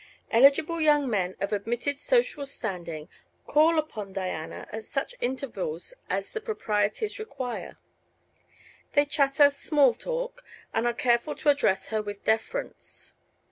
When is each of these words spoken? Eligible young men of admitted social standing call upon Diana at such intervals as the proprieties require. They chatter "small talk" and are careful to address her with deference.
Eligible 0.31 0.81
young 0.81 1.07
men 1.07 1.35
of 1.39 1.53
admitted 1.53 1.99
social 1.99 2.43
standing 2.47 3.07
call 3.45 3.77
upon 3.77 4.13
Diana 4.13 4.67
at 4.71 4.83
such 4.85 5.13
intervals 5.21 5.93
as 6.09 6.31
the 6.31 6.41
proprieties 6.41 7.19
require. 7.19 7.77
They 8.93 9.05
chatter 9.05 9.51
"small 9.51 9.93
talk" 9.93 10.43
and 10.73 10.87
are 10.87 10.93
careful 10.95 11.35
to 11.35 11.49
address 11.49 11.89
her 11.89 12.01
with 12.01 12.23
deference. 12.25 13.13